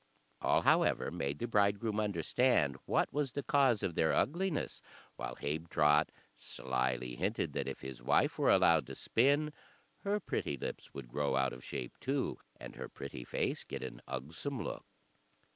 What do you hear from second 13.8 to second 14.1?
an